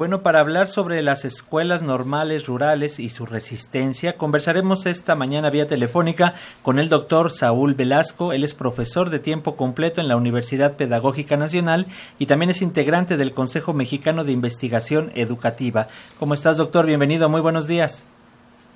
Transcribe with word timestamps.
Bueno, 0.00 0.22
para 0.22 0.40
hablar 0.40 0.68
sobre 0.68 1.02
las 1.02 1.26
escuelas 1.26 1.82
normales 1.82 2.46
rurales 2.46 2.98
y 2.98 3.10
su 3.10 3.26
resistencia, 3.26 4.16
conversaremos 4.16 4.86
esta 4.86 5.14
mañana 5.14 5.50
vía 5.50 5.66
telefónica 5.66 6.32
con 6.62 6.78
el 6.78 6.88
doctor 6.88 7.30
Saúl 7.30 7.74
Velasco. 7.74 8.32
Él 8.32 8.42
es 8.42 8.54
profesor 8.54 9.10
de 9.10 9.18
tiempo 9.18 9.56
completo 9.56 10.00
en 10.00 10.08
la 10.08 10.16
Universidad 10.16 10.78
Pedagógica 10.78 11.36
Nacional 11.36 11.84
y 12.18 12.24
también 12.24 12.48
es 12.48 12.62
integrante 12.62 13.18
del 13.18 13.34
Consejo 13.34 13.74
Mexicano 13.74 14.24
de 14.24 14.32
Investigación 14.32 15.12
Educativa. 15.16 15.88
¿Cómo 16.18 16.32
estás, 16.32 16.56
doctor? 16.56 16.86
Bienvenido, 16.86 17.28
muy 17.28 17.42
buenos 17.42 17.66
días. 17.66 18.06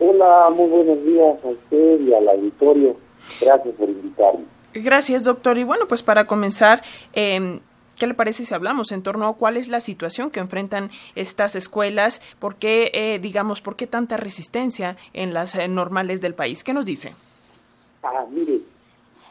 Hola, 0.01 0.51
muy 0.51 0.69
buenos 0.69 1.03
días 1.07 1.37
a 1.43 1.49
usted 1.49 2.01
y 2.01 2.13
al 2.13 2.29
auditorio. 2.29 2.97
Gracias 3.41 3.75
por 3.77 3.89
invitarme. 3.89 4.45
Gracias, 4.75 5.25
doctor. 5.25 5.57
Y 5.57 5.65
bueno, 5.65 5.89
pues 5.89 6.03
para 6.03 6.27
comenzar, 6.27 6.83
eh, 7.15 7.61
¿Qué 7.99 8.09
le 8.09 8.15
parece 8.15 8.45
si 8.45 8.53
hablamos 8.53 8.91
en 8.91 9.03
torno 9.03 9.29
a 9.29 9.35
cuál 9.35 9.57
es 9.57 9.69
la 9.69 9.79
situación 9.79 10.31
que 10.31 10.41
enfrentan 10.41 10.91
estas 11.15 11.55
escuelas? 11.55 12.21
¿Por 12.41 12.57
qué, 12.57 12.91
eh, 12.93 13.19
digamos, 13.21 13.61
por 13.61 13.77
qué 13.77 13.87
tanta 13.87 14.17
resistencia 14.17 14.97
en 15.13 15.33
las 15.33 15.55
eh, 15.55 15.69
normales 15.69 16.21
del 16.21 16.35
país? 16.35 16.65
¿Qué 16.65 16.73
nos 16.73 16.85
dice? 16.85 17.13
Ah, 18.03 18.27
mire, 18.29 18.61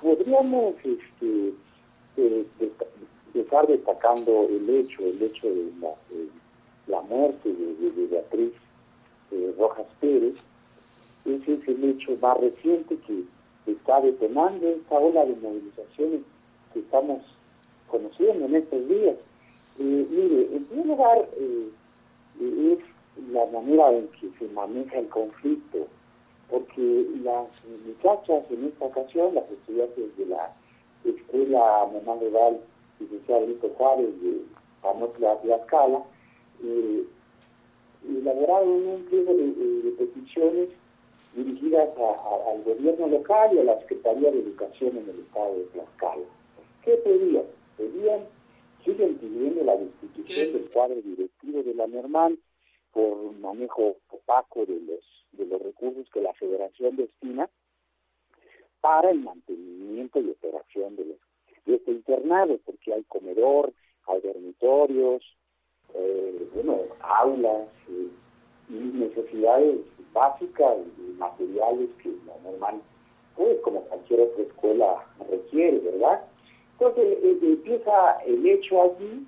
podríamos 0.01 0.75
este, 0.77 1.53
eh, 2.17 2.45
destacando 3.67 4.47
el 4.49 4.69
hecho, 4.69 5.03
el 5.03 5.21
hecho 5.21 5.47
de 5.47 5.71
la, 6.87 7.01
muerte 7.01 7.49
de, 7.49 8.07
Beatriz 8.07 8.53
Rojas 9.57 9.87
Pérez. 9.99 10.35
Ese 11.25 11.53
es 11.53 11.67
el 11.67 11.83
hecho 11.83 12.15
más 12.21 12.37
reciente 12.39 12.97
que 13.07 13.23
está 13.71 13.99
detonando 14.01 14.67
esta 14.69 14.95
ola 14.95 15.25
de 15.25 15.35
movilizaciones 15.35 16.21
que 16.73 16.79
estamos 16.79 17.21
conociendo 17.93 18.45
en 18.45 18.55
estos 18.55 18.87
días. 18.87 19.15
mire, 19.77 20.55
en 20.55 20.65
primer 20.65 20.87
lugar, 20.87 21.29
eh, 21.37 21.69
es 22.73 22.79
la 23.31 23.45
manera 23.45 23.91
en 23.91 24.07
que 24.19 24.31
se 24.39 24.51
maneja 24.51 24.97
el 24.97 25.07
conflicto, 25.09 25.87
porque 26.49 27.05
las 27.23 27.47
muchachas 27.85 28.43
en 28.49 28.65
esta 28.65 28.85
ocasión, 28.85 29.35
las 29.35 29.49
estudiantes 29.51 30.17
de 30.17 30.25
la 30.25 30.51
Escuela 31.05 31.87
Normal 31.93 32.19
Rural 32.21 32.59
Licenciado 32.99 33.41
Benito 33.41 33.69
Juárez 33.77 34.21
de 34.21 34.41
Panotla 34.81 35.39
Tlaxcala, 35.41 36.01
eh, 36.63 37.03
elaboraron 38.07 38.87
un 38.87 39.03
pliego 39.03 39.33
de, 39.35 39.91
peticiones 39.99 40.69
dirigidas 41.35 41.89
al 41.97 42.63
gobierno 42.63 43.07
local 43.07 43.51
y 43.53 43.59
a 43.59 43.63
la 43.63 43.79
Secretaría 43.81 44.31
de 44.31 44.39
Educación 44.39 44.97
en 44.97 45.09
el 45.09 45.19
estado 45.19 45.55
de 45.55 45.63
Tlaxcala. 45.65 46.25
¿Qué 46.83 46.97
pedían, 46.97 47.45
siguen 49.03 49.17
pidiendo 49.17 49.63
la 49.63 49.75
destitución 49.75 50.53
del 50.53 50.71
cuadro 50.71 51.01
directivo 51.01 51.63
de 51.63 51.73
la 51.73 51.87
normal 51.87 52.37
por 52.91 53.33
manejo 53.33 53.97
opaco 54.09 54.65
de 54.65 54.79
los, 54.79 55.25
de 55.31 55.45
los 55.45 55.61
recursos 55.61 56.07
que 56.11 56.21
la 56.21 56.33
federación 56.33 56.95
destina 56.95 57.49
para 58.81 59.11
el 59.11 59.19
mantenimiento 59.21 60.19
y 60.19 60.29
operación 60.29 60.95
de, 60.95 61.05
los, 61.05 61.17
de 61.65 61.75
este 61.75 61.91
internado, 61.91 62.59
porque 62.65 62.93
hay 62.93 63.03
comedor, 63.03 63.73
hay 64.07 64.21
dormitorios, 64.21 65.23
eh, 65.93 66.47
bueno, 66.53 66.81
aulas 66.99 67.67
eh, 67.89 68.09
y 68.69 68.73
necesidades 68.73 69.79
básicas 70.11 70.77
y 70.97 71.13
materiales 71.13 71.89
que 72.01 72.09
la 72.27 72.37
normal, 72.49 72.81
pues 73.35 73.59
como 73.61 73.81
cualquier 73.85 74.21
otra 74.21 74.43
escuela 74.43 75.05
requiere, 75.29 75.79
¿verdad? 75.79 76.23
Entonces 76.83 77.17
eh, 77.17 77.19
eh, 77.23 77.39
empieza 77.43 78.17
el 78.25 78.45
hecho 78.45 78.81
allí, 78.83 79.25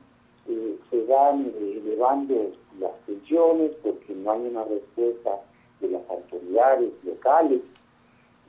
eh, 0.49 0.77
se 0.89 1.03
van 1.05 1.53
elevando 1.57 2.51
las 2.81 2.91
tensiones 3.05 3.71
porque 3.81 4.13
no 4.13 4.31
hay 4.31 4.41
una 4.41 4.65
respuesta 4.65 5.39
de 5.79 5.87
las 5.87 6.01
autoridades 6.09 6.91
locales 7.05 7.61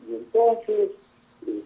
y 0.08 0.14
entonces 0.14 0.90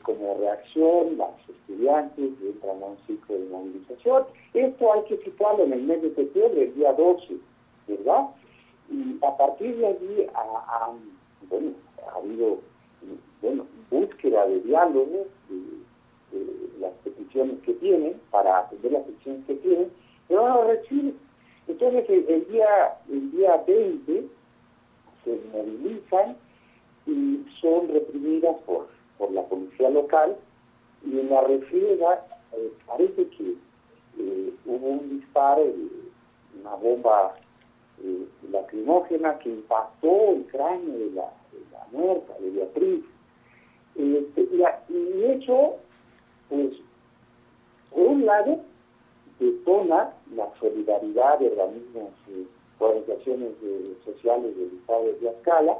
como 0.02 0.36
reacción 0.38 1.16
las 1.16 1.30
estudiantes 1.48 2.30
entran 2.42 2.82
a 2.82 2.86
un 2.86 2.98
ciclo 3.06 3.38
de 3.38 3.46
movilización. 3.46 4.24
Esto 4.52 4.92
hay 4.92 5.02
que 5.04 5.16
situarlo 5.24 5.64
en 5.64 5.72
el 5.72 5.82
mes 5.84 6.02
de 6.02 6.14
septiembre, 6.14 6.64
el 6.64 6.74
día 6.74 6.92
12, 6.92 7.36
¿verdad? 7.88 8.26
Y 8.90 9.16
a 9.24 9.36
partir 9.38 9.78
de 9.78 9.86
allí 9.86 10.26
ha, 10.34 10.92
habido 12.14 12.58
búsqueda 13.90 14.46
de 14.46 14.60
diálogo, 14.60 15.26
que 17.32 17.72
tienen, 17.74 18.20
para 18.30 18.58
atender 18.58 18.92
las 18.92 19.02
peticiones 19.04 19.46
que 19.46 19.54
tienen, 19.56 19.90
pero 20.28 20.48
no 20.48 20.54
lo 20.56 20.68
reciben. 20.68 21.16
Entonces 21.68 22.04
el, 22.08 22.48
día, 22.48 22.96
el 23.08 23.30
día 23.30 23.62
20 23.66 24.24
se 25.24 25.40
movilizan 25.52 26.36
y 27.06 27.44
son 27.60 27.88
reprimidas 27.88 28.56
por, 28.66 28.88
por 29.18 29.30
la 29.32 29.42
policía 29.44 29.90
local 29.90 30.36
y 31.06 31.18
en 31.18 31.30
la 31.30 31.42
refriega 31.42 32.24
eh, 32.52 32.72
parece 32.86 33.28
que 33.28 33.54
eh, 34.18 34.52
hubo 34.66 34.86
un 34.86 35.20
disparo 35.20 35.64
de 35.64 35.88
una 36.60 36.74
bomba 36.74 37.34
eh, 38.02 38.26
lacrimógena 38.50 39.38
que 39.38 39.50
impactó 39.50 40.32
el 40.32 40.46
cráneo 40.46 40.98
de 40.98 41.10
la, 41.12 41.32
de 41.52 41.60
la 41.72 41.86
muerta, 41.92 42.34
de 42.40 42.50
Beatriz. 42.50 43.04
Este, 43.94 44.42
y, 44.42 44.94
y 44.94 45.24
hecho 45.24 45.76
lado, 48.30 48.60
detona 49.38 50.12
la 50.34 50.48
solidaridad 50.60 51.38
de 51.38 51.48
organismos 51.48 52.10
y 52.28 52.46
organizaciones 52.78 53.52
sociales 54.04 54.56
del 54.56 54.78
Estado 54.78 55.04
de 55.04 55.12
Tlaxcala 55.14 55.78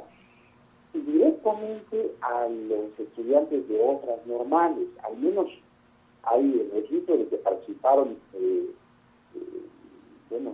y 0.93 0.99
directamente 0.99 2.11
a 2.21 2.47
los 2.49 2.99
estudiantes 2.99 3.67
de 3.69 3.81
otras 3.81 4.25
normales. 4.25 4.87
Al 5.03 5.17
menos 5.17 5.47
hay 6.23 6.43
el 6.43 6.71
registro 6.81 7.17
de 7.17 7.27
que 7.27 7.37
participaron 7.37 8.17
eh, 8.33 8.65
eh, 9.35 10.53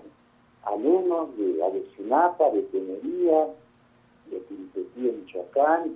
alumnos 0.63 1.35
de 1.37 1.63
Avecinapa, 1.63 2.51
de 2.51 2.61
Tenería, 2.63 3.47
de 4.29 4.37
Pilipetí 4.39 5.09
en 5.09 5.21
Michoacán 5.21 5.95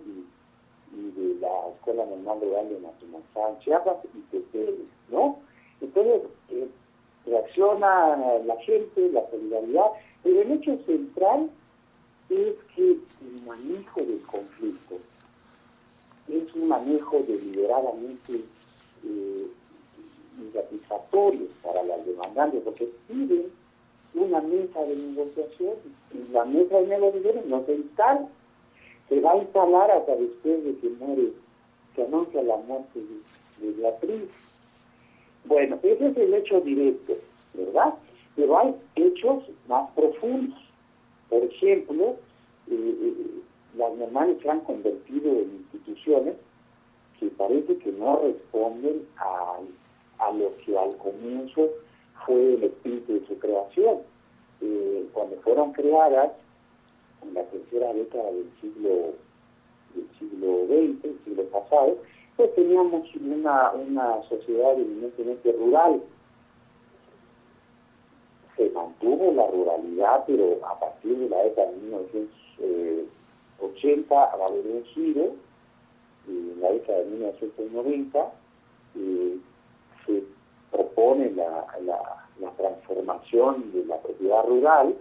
y 0.94 1.12
de 1.12 1.40
la 1.40 1.70
Escuela 1.76 2.06
Normal 2.06 2.40
Rural 2.42 2.70
de 2.70 2.80
Matumazán, 2.80 3.60
Chiapas 3.60 3.98
y 4.14 4.20
Tetele, 4.32 4.86
¿no? 5.10 5.38
Entonces, 5.82 6.22
eh, 6.50 6.68
reacciona 7.26 8.18
la 8.46 8.56
gente, 8.58 9.10
la 9.12 9.30
solidaridad, 9.30 9.88
pero 10.24 10.42
el 10.42 10.52
hecho 10.52 10.78
central 10.86 11.50
es 12.30 12.56
que 12.76 12.92
el 12.92 13.46
manejo 13.46 14.02
del 14.02 14.22
conflicto 14.22 14.96
es 16.30 16.56
un 16.56 16.68
manejo 16.68 17.24
deliberadamente 17.28 18.42
eh, 19.06 19.48
para 21.64 21.84
las 21.84 22.06
demandantes, 22.06 22.62
porque 22.64 22.90
piden 23.08 23.46
una 24.14 24.42
mesa 24.42 24.82
de 24.82 24.96
negociación 24.96 25.76
y 26.14 26.32
la 26.32 26.46
mesa 26.46 26.80
de 26.80 26.88
negociación 26.88 27.50
no 27.50 27.66
se 27.66 27.76
instala 27.76 28.28
se 29.12 29.20
va 29.20 29.34
a 29.34 29.38
instalar 29.40 29.92
hasta 29.92 30.16
después 30.16 30.64
de 30.64 30.74
que 30.78 30.90
muere, 30.92 31.34
se 31.94 32.04
anuncia 32.04 32.42
la 32.44 32.56
muerte 32.56 33.02
de, 33.60 33.72
Beatriz. 33.74 34.30
Bueno, 35.46 35.80
ese 35.84 36.08
es 36.08 36.18
el 36.18 36.34
hecho 36.34 36.62
directo, 36.62 37.16
¿verdad? 37.54 37.94
Pero 38.36 38.58
hay 38.58 38.76
hechos 38.96 39.44
más 39.68 39.90
profundos. 39.92 40.60
Por 41.30 41.44
ejemplo, 41.44 42.16
eh, 42.70 42.96
eh, 43.02 43.16
las 43.78 43.94
normales 43.96 44.38
se 44.42 44.50
han 44.50 44.62
convertido 44.62 45.32
en 45.32 45.66
instituciones 45.72 46.36
que 47.20 47.28
parece 47.28 47.78
que 47.78 47.92
no 47.92 48.20
responden 48.22 49.06
a, 49.18 49.58
a 50.20 50.32
lo 50.32 50.56
que 50.58 50.78
al 50.78 50.96
comienzo 50.98 51.70
fue 52.26 52.56
el 52.56 52.64
espíritu 52.64 53.14
de 53.14 53.28
su 53.28 53.38
creación. 53.40 54.00
Eh, 54.62 55.06
cuando 55.14 55.38
fueron 55.38 55.72
creadas, 55.74 56.32
en 57.24 57.34
la 57.34 57.44
tercera 57.46 57.94
década 57.94 58.32
del 58.32 58.50
siglo 58.62 59.14
del 59.94 60.08
siglo 60.18 60.66
XX, 60.68 61.04
el 61.06 61.20
siglo 61.26 61.44
pasado, 61.46 61.98
teníamos 62.50 63.08
una, 63.16 63.72
una 63.72 64.22
sociedad 64.24 64.78
evidentemente 64.80 65.52
rural. 65.54 66.04
Se 68.56 68.70
mantuvo 68.72 69.32
la 69.34 69.48
ruralidad, 69.48 70.26
pero 70.28 70.60
a 70.66 70.80
partir 70.80 71.18
de 71.18 71.30
la 71.30 71.44
década 71.44 71.72
de 71.72 71.78
1980 71.78 74.16
va 74.16 74.26
a 74.26 74.48
haber 74.48 74.68
un 74.68 74.84
giro, 74.86 75.36
en 76.28 76.62
la 76.62 76.72
década 76.72 77.00
de 77.00 77.06
1990 77.06 78.32
eh, 78.96 79.38
se 80.06 80.24
propone 80.72 81.32
la, 81.32 81.66
la 82.40 82.52
transformación 82.52 83.72
de 83.72 83.86
la 83.86 84.00
propiedad 84.02 84.46
rural 84.46 84.96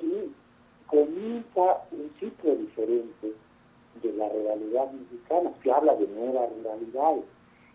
y 0.00 0.32
comienza 0.86 1.84
un 1.92 2.10
ciclo 2.18 2.56
diferente 2.56 3.34
de 4.02 4.12
la 4.12 4.28
realidad 4.28 4.90
mexicana, 4.92 5.52
que 5.62 5.72
habla 5.72 5.94
de 5.96 6.06
nuevas 6.08 6.50
realidades. 6.62 7.24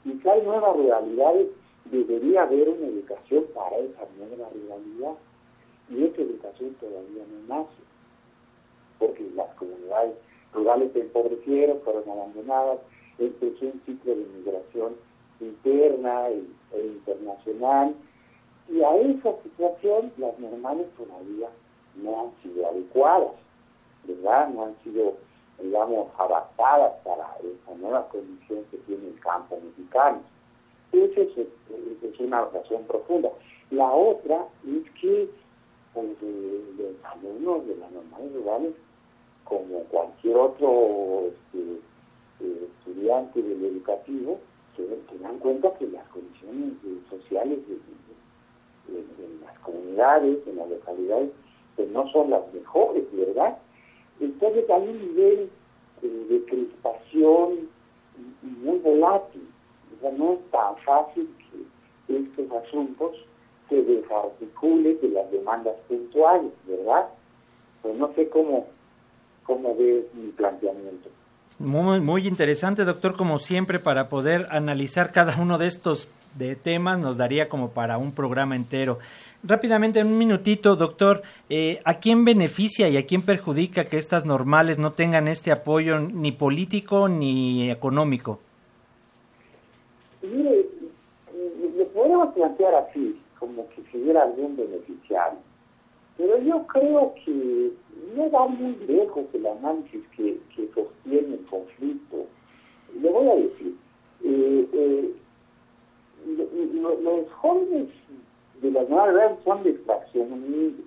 Y 0.05 0.13
si 0.13 0.29
hay 0.29 0.41
nuevas 0.41 0.75
realidades, 0.77 1.47
debería 1.85 2.43
haber 2.43 2.69
una 2.69 2.87
educación 2.87 3.45
para 3.53 3.77
esa 3.77 4.01
nueva 4.17 4.49
realidad. 4.49 5.15
Y 5.89 6.03
esa 6.03 6.21
educación 6.21 6.75
todavía 6.75 7.23
no 7.29 7.55
nace, 7.55 7.81
porque 8.99 9.29
las 9.35 9.53
comunidades 9.55 10.15
rurales 10.53 10.91
se 10.93 11.01
empobrecieron, 11.01 11.79
fueron 11.81 12.09
abandonadas, 12.09 12.79
empezó 13.19 13.65
un 13.65 13.81
ciclo 13.85 14.15
de 14.15 14.25
migración 14.37 14.93
interna 15.39 16.29
e, 16.29 16.43
e 16.73 16.87
internacional, 16.87 17.95
y 18.69 18.81
a 18.81 18.95
esa 18.95 19.33
situación 19.43 20.11
las 20.17 20.37
normales 20.39 20.87
todavía 20.97 21.49
no 21.95 22.21
han 22.21 22.31
sido 22.41 22.67
adecuadas, 22.67 23.33
¿verdad? 24.07 24.49
No 24.49 24.65
han 24.65 24.75
sido 24.83 25.15
digamos, 25.61 26.07
adaptadas 26.17 26.93
para 27.03 27.37
esa 27.39 27.75
nueva 27.77 28.07
condición 28.09 28.63
que 28.71 28.77
tiene 28.77 29.07
el 29.07 29.19
campo 29.19 29.59
mexicano. 29.63 30.21
Esa 30.91 31.21
es, 31.21 32.19
una 32.19 32.45
razón 32.45 32.83
profunda. 32.87 33.29
La 33.71 33.91
otra 33.91 34.45
es 34.65 34.89
que 35.01 35.29
pues, 35.93 36.07
los 36.21 37.05
alumnos 37.05 37.67
de 37.67 37.75
las 37.77 37.91
normales 37.91 38.33
rurales, 38.33 38.73
como 39.43 39.79
cualquier 39.85 40.37
otro 40.37 41.27
este, 41.27 41.79
eh, 42.39 42.69
estudiante 42.79 43.41
del 43.41 43.65
educativo, 43.65 44.39
se, 44.75 44.83
dan 45.19 45.39
cuenta 45.39 45.73
que 45.77 45.87
las 45.87 46.05
condiciones 46.07 46.73
sociales 47.09 47.59
de, 47.67 47.77
las 49.43 49.57
comunidades, 49.59 50.39
en 50.47 50.57
las 50.57 50.69
localidades, 50.69 51.31
que 51.75 51.85
no 51.87 52.07
son 52.11 52.29
las 52.29 52.41
mejores, 52.53 53.03
¿verdad? 53.13 53.57
Entonces 54.43 54.69
hay 54.69 54.89
un 54.89 54.99
nivel 54.99 55.49
eh, 56.01 56.25
de 56.29 56.43
crispación 56.45 57.69
muy 58.41 58.77
volátil. 58.79 59.47
O 59.95 60.01
sea, 60.01 60.11
no 60.11 60.33
es 60.33 60.39
tan 60.51 60.75
fácil 60.83 61.29
que 62.07 62.17
estos 62.17 62.63
asuntos 62.63 63.15
se 63.69 63.81
desarticulen 63.81 64.99
de 65.01 65.09
las 65.09 65.31
demandas 65.31 65.75
puntuales, 65.87 66.51
¿verdad? 66.67 67.07
Pues 67.81 67.95
no 67.95 68.13
sé 68.15 68.27
cómo, 68.27 68.67
cómo 69.45 69.77
ves 69.77 70.03
mi 70.13 70.31
planteamiento. 70.31 71.09
Muy, 71.59 72.01
muy 72.01 72.27
interesante, 72.27 72.83
doctor, 72.83 73.15
como 73.15 73.39
siempre, 73.39 73.79
para 73.79 74.09
poder 74.09 74.47
analizar 74.49 75.13
cada 75.13 75.41
uno 75.41 75.57
de 75.57 75.67
estos 75.67 76.09
de 76.37 76.55
temas 76.55 76.99
nos 76.99 77.15
daría 77.15 77.47
como 77.47 77.69
para 77.69 77.97
un 77.97 78.13
programa 78.13 78.55
entero. 78.55 78.99
Rápidamente, 79.45 79.99
en 79.99 80.07
un 80.07 80.17
minutito, 80.17 80.77
doctor, 80.77 81.21
eh, 81.49 81.81
¿a 81.83 81.95
quién 81.95 82.23
beneficia 82.23 82.87
y 82.87 82.95
a 82.95 83.05
quién 83.05 83.23
perjudica 83.23 83.89
que 83.89 83.97
estas 83.97 84.25
normales 84.25 84.79
no 84.79 84.93
tengan 84.93 85.27
este 85.27 85.51
apoyo 85.51 85.99
ni 85.99 86.31
político 86.31 87.09
ni 87.09 87.69
económico? 87.69 88.39
Mire, 90.21 90.65
lo 91.77 91.85
podemos 91.89 92.33
plantear 92.33 92.73
así, 92.75 93.19
como 93.37 93.67
que 93.69 93.83
si 93.91 93.97
hubiera 93.97 94.23
algún 94.23 94.55
beneficiario. 94.55 95.39
Pero 96.17 96.41
yo 96.41 96.65
creo 96.67 97.13
que 97.25 97.71
no 98.15 98.31
va 98.31 98.47
muy 98.47 98.77
lejos 98.87 99.25
el 99.33 99.45
análisis 99.45 100.03
que, 100.15 100.39
que 100.55 100.69
sostiene 100.73 101.35
el 101.35 101.45
conflicto. 101.49 102.27
Le 103.01 103.09
voy 103.09 103.27
a 103.27 103.35
decir, 103.35 103.75
eh, 104.23 104.67
eh, 104.71 105.11
los 107.03 107.29
jóvenes 107.33 107.89
de 108.63 108.71
las 108.71 108.87
nuevas 108.87 109.37
son 109.43 109.61
de 109.61 109.71
extracción 109.71 110.31
humilde, 110.31 110.83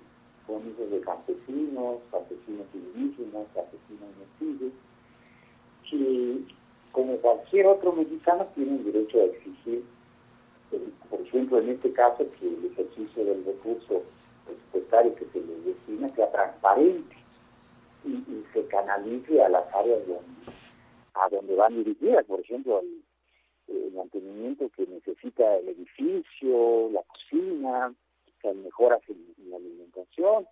son 0.47 0.67
hijos 0.67 0.89
de 0.89 0.99
campesinos, 1.01 1.97
campesinos 2.11 2.65
indígenas, 2.73 3.45
campesinos 3.53 4.09
mestizos, 4.17 4.73
que 5.87 6.39
como 6.91 7.17
cualquier 7.17 7.67
otro 7.67 7.93
mexicano 7.93 8.47
tienen 8.55 8.83
derecho 8.83 9.19
a 9.19 9.25
exigir, 9.25 9.83
por 11.07 11.21
ejemplo, 11.21 11.59
en 11.59 11.69
este 11.69 11.93
caso, 11.93 12.25
que 12.39 12.47
el 12.47 12.65
ejercicio 12.65 13.23
del 13.23 13.45
recurso 13.45 14.01
presupuestario 14.45 15.15
que 15.15 15.25
se 15.25 15.39
les 15.39 15.65
destina 15.65 16.09
sea 16.09 16.31
transparente 16.31 17.15
y, 18.03 18.43
se 18.53 18.65
canalice 18.67 19.43
a 19.43 19.49
las 19.49 19.71
áreas 19.75 19.99
donde, 20.07 20.51
a 21.13 21.29
donde 21.29 21.55
van 21.55 21.75
dirigidas, 21.75 22.25
por 22.25 22.39
ejemplo, 22.39 22.79
al 22.79 22.85
el 23.85 23.93
mantenimiento 23.93 24.69
que 24.69 24.85
necesita 24.87 25.57
el 25.57 25.69
edificio, 25.69 26.89
la 26.91 27.03
cocina, 27.03 27.93
las 28.43 28.55
mejoras 28.55 29.01
en, 29.07 29.49
la 29.49 29.57
alimentación, 29.57 30.47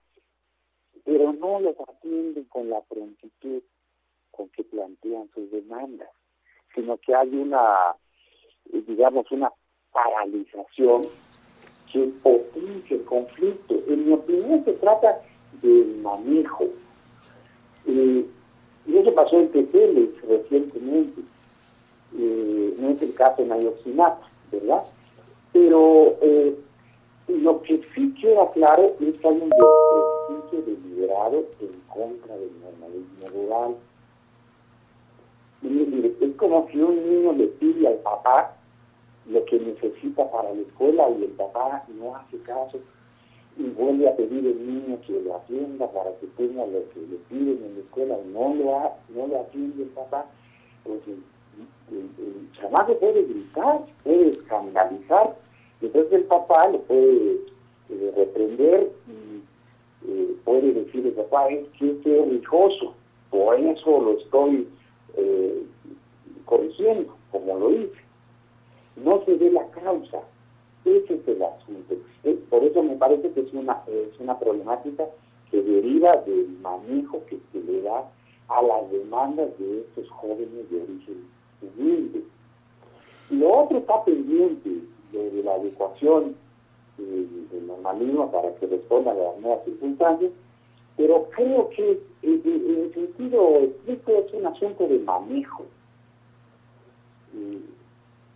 pero 1.04 1.34
no 1.34 1.60
los 1.60 1.76
atienden 1.80 2.46
con 2.46 2.70
la 2.70 2.82
prontitud 2.82 3.62
con 4.32 4.50
que 4.50 4.64
plantean 4.64 5.30
sus 5.34 5.50
demandas, 5.52 6.10
sino 6.74 6.98
que 6.98 7.16
hay 7.16 7.30
una, 7.36 7.96
eh, 8.74 8.84
digamos, 8.88 9.32
una 9.32 9.52
paralización 9.92 11.04
que 11.92 12.08
potencia 12.22 12.98
el 12.98 13.06
conflicto. 13.06 13.76
En 13.88 14.08
mi 14.08 14.14
opinión 14.14 14.66
se 14.66 14.74
trata 14.74 15.22
del 15.62 15.98
manejo. 15.98 16.66
Eh, 17.88 18.26
y 18.88 18.98
eso 18.98 19.14
pasó 19.14 19.40
en 19.40 19.52
Tepeles 19.52 20.22
recientemente 20.24 21.22
eh, 22.18 22.76
no 22.78 22.90
es 22.90 23.02
el 23.02 23.14
caso 23.14 23.42
en 23.42 23.52
Ayotzinapa, 23.52 24.30
¿verdad? 24.52 24.84
Pero 25.52 26.18
eh, 26.22 26.56
lo 27.28 27.62
que 27.62 27.82
sí 27.94 28.14
queda 28.22 28.52
claro 28.52 28.94
es 29.00 29.20
que 29.20 29.28
hay 29.28 29.42
un 29.42 29.50
desprestigio 29.50 30.76
deliberado 30.76 31.46
en 31.60 31.82
contra 31.88 32.36
del 32.38 32.52
normalismo 32.62 33.28
rural. 33.34 33.76
es 36.22 36.36
como 36.38 36.68
si 36.72 36.80
un 36.80 37.10
niño 37.10 37.34
le 37.34 37.48
pide 37.48 37.88
al 37.88 37.96
papá 37.96 38.56
lo 39.28 39.44
que 39.46 39.60
necesita 39.60 40.30
para 40.30 40.54
la 40.54 40.62
escuela 40.62 41.10
y 41.10 41.24
el 41.24 41.32
papá 41.32 41.84
no 42.00 42.16
hace 42.16 42.38
caso 42.40 42.80
y 43.58 43.64
vuelve 43.70 44.08
a 44.08 44.16
pedir 44.16 44.46
el 44.46 44.68
niño 44.68 45.00
que 45.08 45.20
lo 45.22 45.38
atienda 45.38 45.90
para 45.92 46.12
que 46.18 46.28
tenga 46.38 46.66
lo 46.66 46.88
que 46.90 47.00
le 47.00 47.18
piden 47.30 47.64
en 47.64 47.76
la 47.76 47.80
escuela 47.80 48.18
y 48.24 48.28
no 48.28 48.54
lo, 48.54 48.78
ha, 48.78 48.96
no 49.10 49.28
lo 49.28 49.42
atiende 49.42 49.84
el 49.84 49.90
papá. 49.90 50.26
Pues 50.84 51.00
chamaco 52.60 52.98
puede 52.98 53.24
gritar, 53.24 53.86
puede 54.04 54.30
escandalizar, 54.30 55.36
entonces 55.82 56.14
el 56.14 56.24
papá 56.24 56.70
le 56.70 56.80
puede 56.80 57.40
eh, 57.90 58.14
reprender 58.16 58.92
y 59.08 59.44
eh, 60.08 60.36
puede 60.44 60.74
decirle, 60.74 61.12
papá, 61.12 61.50
es 61.50 61.68
que 61.78 61.92
es 61.92 62.30
rijoso, 62.30 62.94
por 63.30 63.60
eso 63.60 64.02
lo 64.02 64.18
estoy 64.18 64.68
eh, 65.18 65.64
corrigiendo, 66.46 67.16
como 67.32 67.60
lo 67.60 67.72
hice. 67.72 68.06
No 69.04 69.22
se 69.26 69.36
ve 69.36 69.52
la 69.52 69.68
causa, 69.68 70.22
ese 70.86 71.16
es 71.16 71.28
el 71.28 71.44
asunto. 71.44 71.96
Por 72.50 72.64
eso 72.64 72.82
me 72.82 72.96
parece 72.96 73.30
que 73.32 73.42
es 73.42 73.54
una, 73.54 73.84
es 73.88 74.20
una 74.20 74.40
problemática 74.40 75.06
que 75.52 75.62
deriva 75.62 76.14
del 76.26 76.48
manejo 76.62 77.22
que 77.26 77.38
se 77.52 77.60
le 77.60 77.82
da 77.82 78.10
a 78.48 78.62
las 78.62 78.92
demandas 78.92 79.50
de 79.60 79.82
estos 79.82 80.10
jóvenes 80.10 80.70
de 80.70 80.82
origen 80.82 81.35
humilde. 81.78 82.24
Lo 83.30 83.64
otro 83.64 83.80
está 83.80 84.04
pendiente 84.04 84.70
de, 85.12 85.44
la 85.44 85.54
adecuación 85.56 86.36
del 86.98 87.68
normalismo 87.68 88.32
para 88.32 88.54
que 88.56 88.68
responda 88.68 89.12
a 89.12 89.16
las 89.16 89.40
nuevas 89.40 89.66
circunstancias, 89.66 90.32
pero 90.98 91.28
creo 91.36 91.70
que 91.70 91.92
eh, 91.92 92.00
eh, 92.24 92.42
en 92.46 92.84
el 92.84 92.94
sentido 92.94 93.60
estricto 93.60 94.12
es 94.12 94.34
un 94.34 94.46
asunto 94.46 94.88
de 94.88 95.00
manejo. 95.00 95.66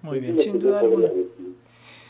Muy 0.02 0.20
bien, 0.20 0.38
sin 0.38 0.60
duda 0.60 0.80
alguna. 0.80 1.10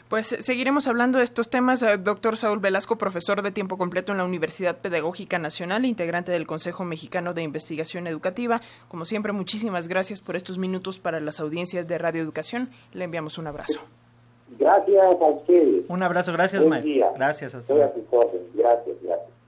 Pues 0.09 0.35
seguiremos 0.39 0.87
hablando 0.87 1.19
de 1.19 1.23
estos 1.23 1.51
temas. 1.51 1.83
Eh, 1.83 1.97
doctor 1.97 2.35
Saúl 2.35 2.57
Velasco, 2.57 2.97
profesor 2.97 3.43
de 3.43 3.51
tiempo 3.51 3.77
completo 3.77 4.11
en 4.11 4.17
la 4.17 4.25
Universidad 4.25 4.79
Pedagógica 4.79 5.37
Nacional, 5.37 5.85
integrante 5.85 6.31
del 6.31 6.47
Consejo 6.47 6.83
Mexicano 6.83 7.35
de 7.35 7.43
Investigación 7.43 8.07
Educativa. 8.07 8.59
Como 8.87 9.05
siempre, 9.05 9.33
muchísimas 9.33 9.87
gracias 9.87 10.19
por 10.19 10.35
estos 10.35 10.57
minutos 10.57 10.97
para 10.97 11.19
las 11.19 11.39
audiencias 11.39 11.87
de 11.87 11.99
Radio 11.99 12.23
Educación. 12.23 12.71
Le 12.91 13.03
enviamos 13.03 13.37
un 13.37 13.45
abrazo. 13.45 13.81
Gracias 14.57 15.03
a 15.03 15.27
ustedes. 15.27 15.83
Un 15.87 16.01
abrazo, 16.01 16.33
gracias, 16.33 16.65
Gracias, 16.65 17.53
hasta 17.53 17.71
luego. 17.71 17.93
Gracias, 18.55 18.95
gracias. 19.01 19.38